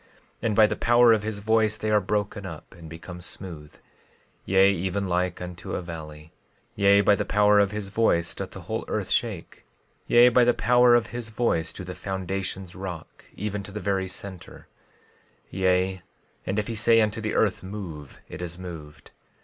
12:10 0.01 0.07
And 0.41 0.55
by 0.55 0.65
the 0.65 0.75
power 0.75 1.13
of 1.13 1.21
his 1.21 1.39
voice 1.41 1.77
they 1.77 1.91
are 1.91 2.01
broken 2.01 2.43
up, 2.43 2.73
and 2.73 2.89
become 2.89 3.21
smooth, 3.21 3.75
yea, 4.45 4.71
even 4.73 5.07
like 5.07 5.39
unto 5.39 5.75
a 5.75 5.81
valley. 5.83 6.33
12:11 6.71 6.71
Yea, 6.77 7.01
by 7.01 7.13
the 7.13 7.23
power 7.25 7.59
of 7.59 7.69
his 7.69 7.89
voice 7.89 8.33
doth 8.33 8.49
the 8.49 8.61
whole 8.61 8.83
earth 8.87 9.11
shake; 9.11 9.57
12:12 10.05 10.05
Yea, 10.07 10.29
by 10.29 10.43
the 10.43 10.53
power 10.55 10.95
of 10.95 11.05
his 11.05 11.29
voice, 11.29 11.71
do 11.71 11.83
the 11.83 11.93
foundations 11.93 12.73
rock, 12.73 13.25
even 13.35 13.61
to 13.61 13.71
the 13.71 13.79
very 13.79 14.07
center. 14.07 14.67
12:13 15.53 15.59
Yea, 15.61 16.01
and 16.47 16.57
if 16.57 16.65
he 16.67 16.73
say 16.73 16.99
unto 16.99 17.21
the 17.21 17.35
earth—Move—it 17.35 18.41
is 18.41 18.57
moved. 18.57 19.11